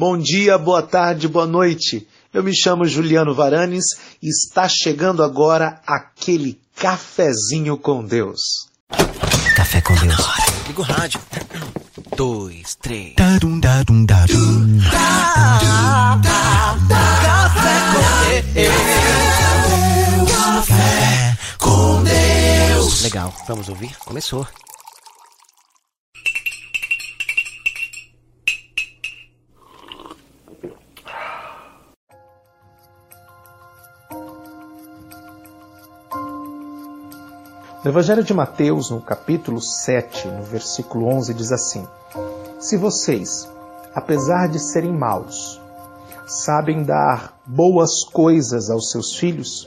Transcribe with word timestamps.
Bom 0.00 0.16
dia, 0.16 0.56
boa 0.56 0.82
tarde, 0.82 1.28
boa 1.28 1.46
noite. 1.46 2.08
Eu 2.32 2.42
me 2.42 2.56
chamo 2.56 2.86
Juliano 2.86 3.34
Varanes 3.34 3.84
e 4.22 4.30
está 4.30 4.66
chegando 4.66 5.22
agora 5.22 5.78
aquele 5.86 6.58
cafezinho 6.74 7.76
com 7.76 8.02
Deus. 8.02 8.40
Café 9.54 9.82
com 9.82 9.92
Deus. 9.96 10.16
Liga 10.66 10.80
o 10.80 10.84
rádio. 10.84 11.20
Dois, 12.16 12.76
três. 12.76 13.14
Darum, 13.14 13.60
darum, 13.60 14.06
darum. 14.06 14.80
Café 17.20 17.82
com 17.92 18.54
Deus. 18.54 20.30
Café 20.32 21.38
com 21.58 22.02
Deus. 22.04 23.02
Legal, 23.02 23.34
vamos 23.46 23.68
ouvir? 23.68 23.94
Começou. 23.98 24.46
No 37.82 37.90
Evangelho 37.90 38.22
de 38.22 38.34
Mateus, 38.34 38.90
no 38.90 39.00
capítulo 39.00 39.58
7, 39.58 40.28
no 40.28 40.42
versículo 40.42 41.06
11, 41.06 41.32
diz 41.32 41.50
assim: 41.50 41.86
Se 42.58 42.76
vocês, 42.76 43.48
apesar 43.94 44.48
de 44.48 44.58
serem 44.58 44.92
maus, 44.92 45.58
sabem 46.26 46.82
dar 46.82 47.40
boas 47.46 48.04
coisas 48.04 48.68
aos 48.68 48.90
seus 48.90 49.16
filhos, 49.16 49.66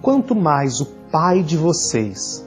quanto 0.00 0.32
mais 0.32 0.80
o 0.80 0.86
Pai 1.10 1.42
de 1.42 1.56
vocês, 1.56 2.46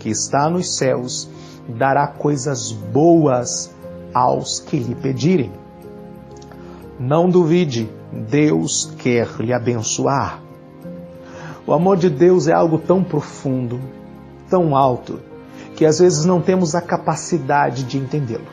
que 0.00 0.08
está 0.08 0.50
nos 0.50 0.76
céus, 0.76 1.28
dará 1.68 2.08
coisas 2.08 2.72
boas 2.72 3.70
aos 4.12 4.58
que 4.58 4.76
lhe 4.76 4.96
pedirem. 4.96 5.52
Não 6.98 7.30
duvide, 7.30 7.88
Deus 8.28 8.92
quer 8.98 9.28
lhe 9.38 9.52
abençoar. 9.52 10.42
O 11.64 11.72
amor 11.72 11.96
de 11.96 12.10
Deus 12.10 12.48
é 12.48 12.52
algo 12.52 12.78
tão 12.78 13.04
profundo, 13.04 13.80
tão 14.50 14.76
alto 14.76 15.20
que 15.76 15.86
às 15.86 15.98
vezes 15.98 16.26
não 16.26 16.42
temos 16.42 16.74
a 16.74 16.82
capacidade 16.82 17.84
de 17.84 17.96
entendê-lo. 17.96 18.46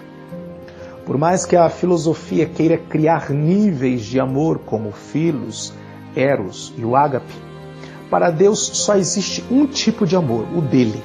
Por 1.05 1.17
mais 1.17 1.45
que 1.45 1.55
a 1.55 1.69
filosofia 1.69 2.45
queira 2.45 2.77
criar 2.77 3.31
níveis 3.31 4.03
de 4.03 4.19
amor 4.19 4.59
como 4.59 4.91
filos, 4.91 5.73
eros 6.15 6.73
e 6.77 6.85
o 6.85 6.95
ágape, 6.95 7.33
para 8.09 8.29
Deus 8.29 8.59
só 8.59 8.95
existe 8.95 9.43
um 9.51 9.65
tipo 9.65 10.05
de 10.05 10.15
amor, 10.15 10.45
o 10.55 10.61
dele. 10.61 11.01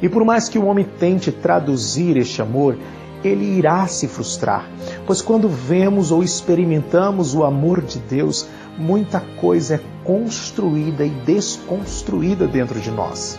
E 0.00 0.08
por 0.08 0.24
mais 0.24 0.48
que 0.48 0.58
o 0.58 0.64
homem 0.64 0.86
tente 0.98 1.30
traduzir 1.30 2.16
este 2.16 2.40
amor, 2.40 2.78
ele 3.22 3.44
irá 3.44 3.86
se 3.86 4.08
frustrar, 4.08 4.66
pois 5.06 5.20
quando 5.20 5.48
vemos 5.48 6.10
ou 6.10 6.22
experimentamos 6.22 7.34
o 7.34 7.44
amor 7.44 7.82
de 7.82 7.98
Deus, 7.98 8.46
muita 8.78 9.20
coisa 9.38 9.74
é 9.74 9.80
construída 10.10 11.04
e 11.04 11.10
desconstruída 11.10 12.44
dentro 12.44 12.80
de 12.80 12.90
nós. 12.90 13.38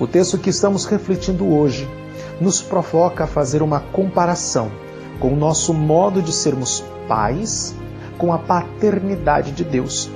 O 0.00 0.06
texto 0.06 0.38
que 0.38 0.48
estamos 0.48 0.86
refletindo 0.86 1.46
hoje 1.54 1.86
nos 2.40 2.62
provoca 2.62 3.24
a 3.24 3.26
fazer 3.26 3.60
uma 3.60 3.78
comparação 3.78 4.70
com 5.20 5.34
o 5.34 5.36
nosso 5.36 5.74
modo 5.74 6.22
de 6.22 6.32
sermos 6.32 6.82
pais 7.06 7.74
com 8.16 8.32
a 8.32 8.38
paternidade 8.38 9.52
de 9.52 9.64
Deus. 9.64 10.10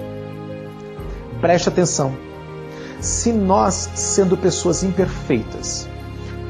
Preste 1.42 1.68
atenção. 1.68 2.14
Se 2.98 3.30
nós, 3.30 3.90
sendo 3.94 4.34
pessoas 4.34 4.82
imperfeitas, 4.82 5.86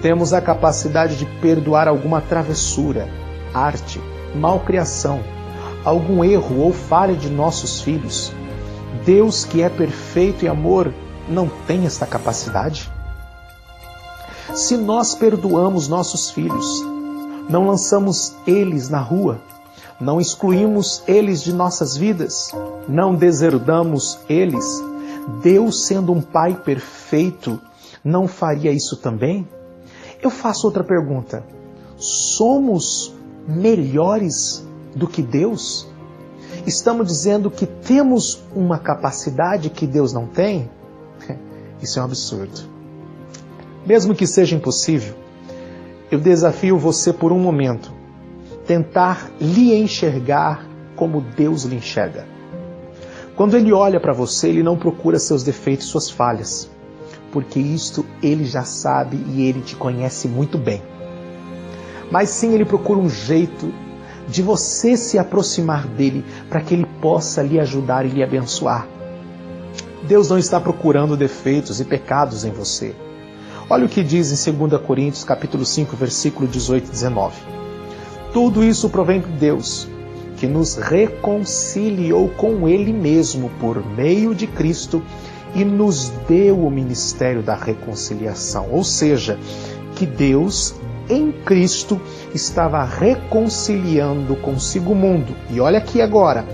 temos 0.00 0.32
a 0.32 0.40
capacidade 0.40 1.16
de 1.16 1.26
perdoar 1.40 1.88
alguma 1.88 2.20
travessura, 2.20 3.08
arte, 3.52 4.00
malcriação, 4.36 5.18
algum 5.84 6.22
erro 6.22 6.60
ou 6.60 6.72
falha 6.72 7.16
de 7.16 7.28
nossos 7.28 7.80
filhos, 7.80 8.32
Deus, 9.08 9.46
que 9.46 9.62
é 9.62 9.70
perfeito 9.70 10.44
e 10.44 10.48
amor, 10.48 10.92
não 11.26 11.48
tem 11.66 11.86
esta 11.86 12.04
capacidade? 12.04 12.92
Se 14.54 14.76
nós 14.76 15.14
perdoamos 15.14 15.88
nossos 15.88 16.30
filhos, 16.30 16.84
não 17.48 17.66
lançamos 17.66 18.34
eles 18.46 18.90
na 18.90 19.00
rua, 19.00 19.40
não 19.98 20.20
excluímos 20.20 21.02
eles 21.08 21.42
de 21.42 21.54
nossas 21.54 21.96
vidas, 21.96 22.50
não 22.86 23.14
deserdamos 23.14 24.18
eles, 24.28 24.66
Deus, 25.42 25.86
sendo 25.86 26.12
um 26.12 26.20
Pai 26.20 26.54
perfeito, 26.62 27.58
não 28.04 28.28
faria 28.28 28.72
isso 28.72 28.94
também? 28.94 29.48
Eu 30.20 30.28
faço 30.28 30.66
outra 30.66 30.84
pergunta: 30.84 31.42
somos 31.96 33.14
melhores 33.46 34.62
do 34.94 35.08
que 35.08 35.22
Deus? 35.22 35.87
Estamos 36.66 37.06
dizendo 37.06 37.50
que 37.50 37.66
temos 37.66 38.42
uma 38.54 38.78
capacidade 38.78 39.70
que 39.70 39.86
Deus 39.86 40.12
não 40.12 40.26
tem? 40.26 40.70
Isso 41.82 41.98
é 41.98 42.02
um 42.02 42.04
absurdo. 42.04 42.60
Mesmo 43.86 44.14
que 44.14 44.26
seja 44.26 44.54
impossível, 44.54 45.14
eu 46.10 46.18
desafio 46.18 46.78
você 46.78 47.12
por 47.12 47.32
um 47.32 47.38
momento 47.38 47.92
tentar 48.66 49.30
lhe 49.40 49.74
enxergar 49.74 50.66
como 50.94 51.20
Deus 51.20 51.64
lhe 51.64 51.76
enxerga. 51.76 52.26
Quando 53.34 53.56
ele 53.56 53.72
olha 53.72 54.00
para 54.00 54.12
você, 54.12 54.48
ele 54.48 54.62
não 54.62 54.76
procura 54.76 55.18
seus 55.18 55.42
defeitos, 55.42 55.86
suas 55.86 56.10
falhas, 56.10 56.68
porque 57.32 57.60
isto 57.60 58.04
ele 58.22 58.44
já 58.44 58.64
sabe 58.64 59.16
e 59.28 59.46
ele 59.46 59.60
te 59.60 59.76
conhece 59.76 60.26
muito 60.26 60.58
bem. 60.58 60.82
Mas 62.10 62.30
sim, 62.30 62.52
ele 62.52 62.64
procura 62.64 62.98
um 62.98 63.08
jeito 63.08 63.72
de 64.28 64.42
você 64.42 64.96
se 64.96 65.18
aproximar 65.18 65.86
dele 65.86 66.24
para 66.48 66.60
que 66.60 66.74
ele 66.74 66.86
possa 67.00 67.42
lhe 67.42 67.58
ajudar 67.58 68.04
e 68.04 68.10
lhe 68.10 68.22
abençoar. 68.22 68.86
Deus 70.06 70.28
não 70.30 70.38
está 70.38 70.60
procurando 70.60 71.16
defeitos 71.16 71.80
e 71.80 71.84
pecados 71.84 72.44
em 72.44 72.50
você. 72.50 72.94
Olha 73.70 73.84
o 73.84 73.88
que 73.88 74.02
diz 74.02 74.46
em 74.46 74.52
2 74.52 74.80
Coríntios, 74.82 75.24
capítulo 75.24 75.64
5, 75.64 75.96
versículo 75.96 76.48
18 76.48 76.86
e 76.86 76.90
19. 76.90 77.36
Tudo 78.32 78.64
isso 78.64 78.88
provém 78.88 79.20
de 79.20 79.28
Deus, 79.32 79.88
que 80.36 80.46
nos 80.46 80.76
reconciliou 80.76 82.28
com 82.30 82.68
ele 82.68 82.92
mesmo 82.92 83.50
por 83.60 83.84
meio 83.84 84.34
de 84.34 84.46
Cristo 84.46 85.02
e 85.54 85.64
nos 85.64 86.10
deu 86.28 86.64
o 86.64 86.70
ministério 86.70 87.42
da 87.42 87.54
reconciliação, 87.54 88.68
ou 88.70 88.84
seja, 88.84 89.38
que 89.96 90.06
Deus 90.06 90.74
em 91.08 91.32
Cristo 91.32 92.00
estava 92.34 92.84
reconciliando 92.84 94.36
consigo 94.36 94.92
o 94.92 94.96
mundo. 94.96 95.34
E 95.50 95.60
olha 95.60 95.78
aqui 95.78 96.00
agora, 96.02 96.44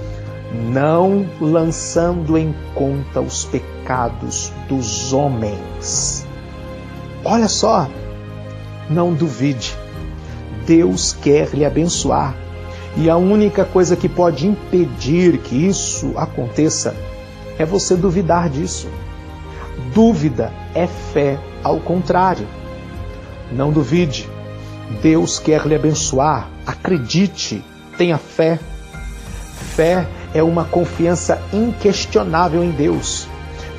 não 0.71 1.27
lançando 1.41 2.39
em 2.39 2.55
conta 2.75 3.21
os 3.21 3.45
pecados 3.45 4.53
dos 4.69 5.13
homens. 5.13 6.27
Olha 7.25 7.49
só, 7.49 7.89
não 8.89 9.13
duvide. 9.13 9.77
Deus 10.67 11.13
quer 11.13 11.51
lhe 11.55 11.65
abençoar. 11.65 12.35
E 12.97 13.11
a 13.11 13.17
única 13.17 13.65
coisa 13.65 13.97
que 13.97 14.09
pode 14.09 14.47
impedir 14.47 15.39
que 15.39 15.67
isso 15.67 16.13
aconteça 16.17 16.95
é 17.59 17.65
você 17.65 17.97
duvidar 17.97 18.49
disso. 18.49 18.89
Dúvida 19.93 20.53
é 20.75 20.87
fé 20.87 21.39
ao 21.63 21.81
contrário. 21.81 22.47
Não 23.51 23.73
duvide. 23.73 24.29
Deus 25.03 25.39
quer 25.39 25.67
lhe 25.67 25.75
abençoar. 25.75 26.49
Acredite, 26.67 27.65
tenha 27.97 28.19
fé. 28.19 28.59
Fé 29.75 30.07
é 30.35 30.43
uma 30.43 30.65
confiança 30.65 31.41
inquestionável 31.53 32.63
em 32.63 32.71
Deus. 32.71 33.29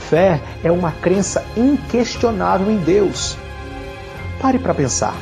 Fé 0.09 0.41
é 0.63 0.71
uma 0.71 0.91
crença 0.91 1.43
inquestionável 1.55 2.71
em 2.71 2.77
Deus. 2.77 3.37
Pare 4.41 4.59
para 4.59 4.73
pensar. 4.73 5.15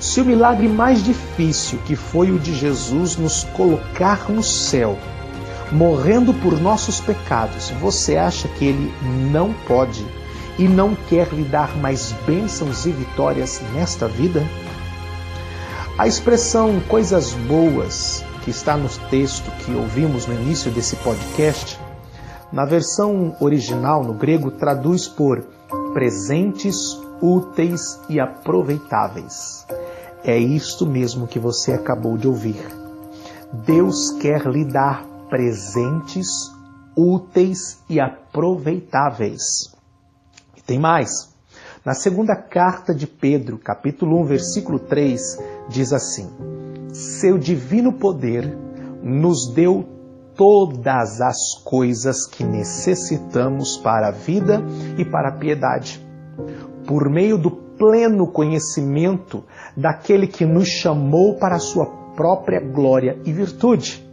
Se 0.00 0.20
o 0.20 0.24
milagre 0.24 0.68
mais 0.68 1.02
difícil, 1.02 1.78
que 1.84 1.96
foi 1.96 2.30
o 2.30 2.38
de 2.38 2.54
Jesus 2.54 3.16
nos 3.16 3.42
colocar 3.44 4.30
no 4.30 4.44
céu, 4.44 4.96
morrendo 5.72 6.32
por 6.34 6.60
nossos 6.60 7.00
pecados, 7.00 7.70
você 7.80 8.16
acha 8.16 8.46
que 8.46 8.64
ele 8.64 8.92
não 9.32 9.52
pode 9.66 10.06
e 10.58 10.66
não 10.66 10.94
quer 10.94 11.28
lhe 11.32 11.44
dar 11.44 11.76
mais 11.76 12.12
bênçãos 12.26 12.84
e 12.84 12.90
vitórias 12.90 13.62
nesta 13.72 14.08
vida? 14.08 14.42
A 15.96 16.06
expressão 16.06 16.80
coisas 16.88 17.32
boas, 17.32 18.24
que 18.44 18.50
está 18.50 18.76
no 18.76 18.88
texto 19.10 19.50
que 19.64 19.72
ouvimos 19.72 20.26
no 20.26 20.34
início 20.34 20.70
desse 20.70 20.96
podcast, 20.96 21.78
na 22.52 22.64
versão 22.64 23.36
original 23.40 24.02
no 24.02 24.14
grego 24.14 24.50
traduz 24.50 25.06
por 25.06 25.44
presentes 25.92 26.98
úteis 27.20 28.00
e 28.08 28.18
aproveitáveis. 28.20 29.66
É 30.24 30.36
isto 30.36 30.86
mesmo 30.86 31.26
que 31.26 31.38
você 31.38 31.72
acabou 31.72 32.16
de 32.16 32.26
ouvir. 32.26 32.64
Deus 33.52 34.10
quer 34.20 34.46
lhe 34.46 34.64
dar 34.64 35.04
presentes 35.28 36.28
úteis 36.96 37.80
e 37.88 38.00
aproveitáveis. 38.00 39.77
Tem 40.68 40.78
mais. 40.78 41.34
Na 41.82 41.94
segunda 41.94 42.36
carta 42.36 42.94
de 42.94 43.06
Pedro, 43.06 43.56
capítulo 43.56 44.20
1, 44.20 44.24
versículo 44.24 44.78
3, 44.78 45.42
diz 45.66 45.94
assim: 45.94 46.28
seu 46.92 47.38
divino 47.38 47.94
poder, 47.94 48.54
nos 49.02 49.50
deu 49.54 49.88
todas 50.36 51.22
as 51.22 51.54
coisas 51.64 52.26
que 52.26 52.44
necessitamos 52.44 53.78
para 53.78 54.08
a 54.08 54.10
vida 54.10 54.62
e 54.98 55.06
para 55.06 55.30
a 55.30 55.38
piedade, 55.38 56.06
por 56.86 57.08
meio 57.08 57.38
do 57.38 57.50
pleno 57.50 58.30
conhecimento 58.30 59.42
daquele 59.74 60.26
que 60.26 60.44
nos 60.44 60.68
chamou 60.68 61.38
para 61.38 61.56
a 61.56 61.60
sua 61.60 61.86
própria 62.14 62.60
glória 62.60 63.18
e 63.24 63.32
virtude. 63.32 64.06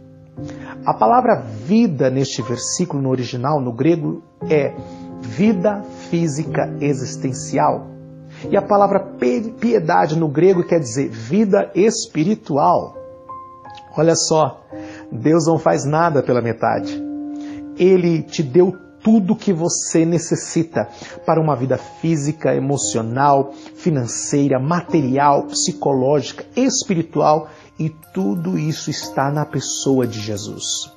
A 0.86 0.94
palavra 0.94 1.34
vida 1.34 2.08
neste 2.08 2.40
versículo 2.40 3.02
no 3.02 3.10
original, 3.10 3.60
no 3.60 3.72
grego, 3.72 4.22
é 4.48 4.74
vida 5.20 5.82
física 6.10 6.74
existencial. 6.80 7.86
E 8.50 8.56
a 8.56 8.62
palavra 8.62 9.00
piedade 9.58 10.18
no 10.18 10.28
grego 10.28 10.64
quer 10.64 10.78
dizer 10.78 11.08
vida 11.08 11.70
espiritual. 11.74 12.94
Olha 13.96 14.14
só, 14.14 14.62
Deus 15.10 15.46
não 15.46 15.58
faz 15.58 15.84
nada 15.84 16.22
pela 16.22 16.42
metade. 16.42 17.02
Ele 17.78 18.22
te 18.22 18.42
deu 18.42 18.74
tudo 19.02 19.36
que 19.36 19.52
você 19.52 20.04
necessita 20.04 20.88
para 21.24 21.40
uma 21.40 21.54
vida 21.54 21.78
física, 21.78 22.54
emocional, 22.54 23.52
financeira, 23.76 24.58
material, 24.58 25.44
psicológica, 25.44 26.44
espiritual 26.56 27.48
e 27.78 27.88
tudo 28.12 28.58
isso 28.58 28.90
está 28.90 29.30
na 29.30 29.44
pessoa 29.44 30.06
de 30.06 30.18
Jesus. 30.20 30.92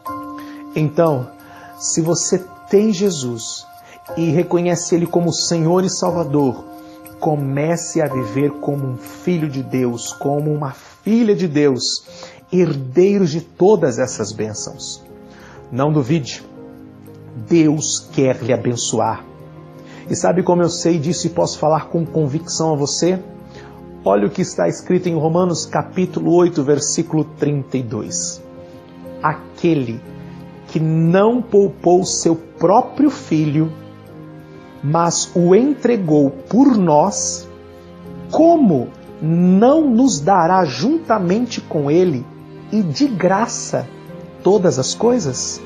Então, 0.76 1.30
se 1.78 2.02
você 2.02 2.44
tem 2.70 2.92
Jesus 2.92 3.66
e 4.18 4.32
reconhece 4.32 4.96
Ele 4.96 5.06
como 5.06 5.32
Senhor 5.32 5.84
e 5.84 5.90
Salvador, 5.90 6.66
comece 7.20 8.02
a 8.02 8.08
viver 8.08 8.52
como 8.62 8.86
um 8.88 8.98
filho 8.98 9.50
de 9.50 9.62
Deus, 9.62 10.14
como 10.14 10.52
uma 10.54 10.72
filha 10.72 11.36
de 11.36 11.48
Deus, 11.48 12.06
herdeiros 12.52 13.30
de 13.30 13.42
todas 13.42 14.00
essas 14.00 14.32
bênçãos. 14.32 15.04
Não 15.72 15.92
duvide, 15.92 16.44
Deus 17.48 18.08
quer 18.14 18.42
lhe 18.42 18.54
abençoar. 18.54 19.24
E 20.10 20.16
sabe 20.16 20.42
como 20.42 20.64
eu 20.64 20.70
sei 20.70 20.98
disso 20.98 21.28
e 21.28 21.30
posso 21.30 21.60
falar 21.60 21.90
com 21.90 22.06
convicção 22.06 22.74
a 22.74 22.76
você? 22.76 23.20
Olha 24.04 24.28
o 24.28 24.30
que 24.30 24.42
está 24.42 24.68
escrito 24.68 25.08
em 25.08 25.16
Romanos 25.16 25.66
capítulo 25.66 26.34
8, 26.34 26.64
versículo 26.64 27.24
32. 27.38 28.42
Aquele 29.22 30.02
que 30.68 30.80
não 30.80 31.42
poupou 31.42 32.06
seu 32.06 32.36
próprio 32.36 33.10
filho, 33.10 33.72
mas 34.84 35.32
o 35.36 35.54
entregou 35.56 36.30
por 36.30 36.78
nós, 36.78 37.48
como 38.32 38.90
não 39.22 39.90
nos 39.90 40.20
dará 40.20 40.64
juntamente 40.64 41.60
com 41.60 41.92
ele 41.92 42.26
e 42.72 42.82
de 42.82 43.08
graça 43.08 43.88
todas 44.44 44.80
as 44.80 44.94
coisas? 44.94 45.62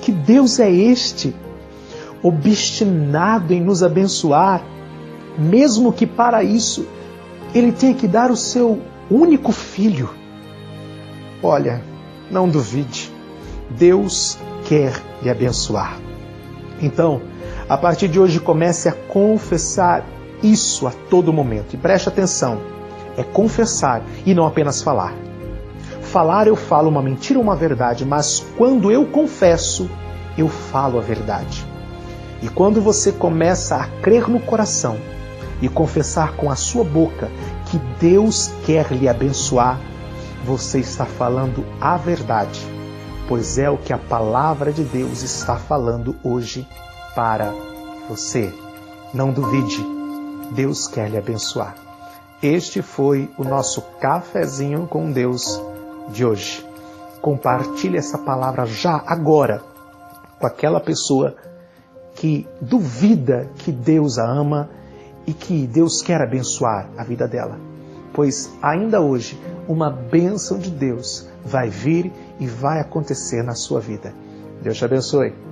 Que 0.00 0.12
Deus 0.12 0.58
é 0.58 0.70
este, 0.70 1.34
obstinado 2.22 3.52
em 3.52 3.60
nos 3.60 3.82
abençoar, 3.82 4.62
mesmo 5.38 5.92
que 5.92 6.06
para 6.06 6.42
isso 6.42 6.86
ele 7.54 7.72
tem 7.72 7.92
que 7.92 8.08
dar 8.08 8.30
o 8.30 8.36
seu 8.36 8.80
único 9.10 9.52
filho. 9.52 10.10
Olha, 11.42 11.82
não 12.30 12.48
duvide, 12.48 13.12
Deus 13.70 14.38
quer 14.64 15.00
lhe 15.22 15.30
abençoar. 15.30 15.98
Então, 16.80 17.20
a 17.68 17.76
partir 17.76 18.08
de 18.08 18.20
hoje, 18.20 18.38
comece 18.38 18.88
a 18.88 18.92
confessar 18.92 20.04
isso 20.42 20.86
a 20.86 20.92
todo 21.10 21.32
momento. 21.32 21.74
E 21.74 21.76
preste 21.76 22.08
atenção: 22.08 22.60
é 23.16 23.22
confessar 23.22 24.02
e 24.24 24.34
não 24.34 24.46
apenas 24.46 24.82
falar. 24.82 25.14
Falar 26.02 26.46
eu 26.46 26.56
falo 26.56 26.88
uma 26.88 27.02
mentira 27.02 27.38
ou 27.38 27.44
uma 27.44 27.56
verdade, 27.56 28.04
mas 28.04 28.44
quando 28.56 28.90
eu 28.90 29.04
confesso, 29.06 29.90
eu 30.38 30.48
falo 30.48 30.98
a 30.98 31.02
verdade. 31.02 31.66
E 32.42 32.48
quando 32.48 32.80
você 32.80 33.10
começa 33.10 33.76
a 33.76 33.86
crer 34.00 34.28
no 34.28 34.38
coração 34.38 34.98
e 35.60 35.68
confessar 35.68 36.34
com 36.34 36.50
a 36.50 36.56
sua 36.56 36.84
boca 36.84 37.28
que 37.66 37.78
Deus 37.98 38.52
quer 38.64 38.92
lhe 38.92 39.08
abençoar, 39.08 39.80
você 40.44 40.78
está 40.78 41.04
falando 41.04 41.64
a 41.80 41.96
verdade, 41.96 42.60
pois 43.26 43.58
é 43.58 43.68
o 43.68 43.76
que 43.76 43.92
a 43.92 43.98
palavra 43.98 44.70
de 44.70 44.84
Deus 44.84 45.22
está 45.22 45.56
falando 45.56 46.14
hoje 46.22 46.68
para 47.16 47.54
você. 48.08 48.52
Não 49.14 49.32
duvide, 49.32 49.82
Deus 50.54 50.86
quer 50.86 51.10
lhe 51.10 51.16
abençoar. 51.16 51.74
Este 52.42 52.82
foi 52.82 53.30
o 53.38 53.42
nosso 53.42 53.80
cafezinho 53.98 54.86
com 54.86 55.10
Deus 55.10 55.60
de 56.10 56.24
hoje. 56.24 56.64
Compartilhe 57.22 57.96
essa 57.96 58.18
palavra 58.18 58.66
já 58.66 59.02
agora 59.06 59.62
com 60.38 60.46
aquela 60.46 60.78
pessoa 60.78 61.34
que 62.14 62.46
duvida 62.60 63.48
que 63.56 63.72
Deus 63.72 64.18
a 64.18 64.30
ama 64.30 64.68
e 65.26 65.32
que 65.32 65.66
Deus 65.66 66.02
quer 66.02 66.20
abençoar 66.20 66.90
a 66.98 67.02
vida 67.02 67.26
dela. 67.26 67.58
Pois 68.12 68.52
ainda 68.60 69.00
hoje, 69.00 69.40
uma 69.66 69.90
bênção 69.90 70.58
de 70.58 70.70
Deus 70.70 71.26
vai 71.44 71.70
vir 71.70 72.12
e 72.38 72.46
vai 72.46 72.80
acontecer 72.80 73.42
na 73.42 73.54
sua 73.54 73.80
vida. 73.80 74.14
Deus 74.62 74.76
te 74.76 74.84
abençoe. 74.84 75.45